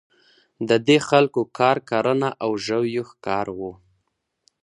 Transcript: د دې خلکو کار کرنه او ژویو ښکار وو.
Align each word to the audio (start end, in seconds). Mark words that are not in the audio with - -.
د 0.69 0.71
دې 0.87 0.97
خلکو 1.09 1.41
کار 1.57 1.77
کرنه 1.89 2.29
او 2.43 2.51
ژویو 2.65 3.03
ښکار 3.09 3.47
وو. 3.57 3.71